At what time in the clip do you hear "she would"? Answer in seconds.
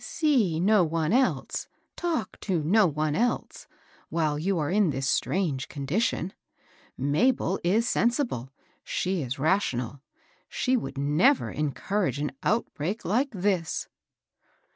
10.49-10.97